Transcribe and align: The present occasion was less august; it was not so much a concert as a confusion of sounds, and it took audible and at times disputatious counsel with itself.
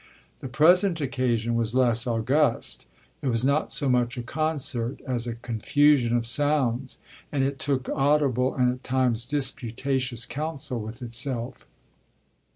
The 0.39 0.47
present 0.47 0.99
occasion 0.99 1.53
was 1.53 1.75
less 1.75 2.07
august; 2.07 2.87
it 3.21 3.27
was 3.27 3.45
not 3.45 3.71
so 3.71 3.87
much 3.87 4.17
a 4.17 4.23
concert 4.23 4.99
as 5.05 5.27
a 5.27 5.35
confusion 5.35 6.17
of 6.17 6.25
sounds, 6.25 6.97
and 7.31 7.43
it 7.43 7.59
took 7.59 7.87
audible 7.87 8.55
and 8.55 8.71
at 8.73 8.81
times 8.83 9.25
disputatious 9.25 10.25
counsel 10.25 10.79
with 10.81 11.03
itself. 11.03 11.67